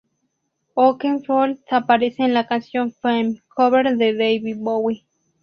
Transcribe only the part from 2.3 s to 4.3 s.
la canción "Fame", cover de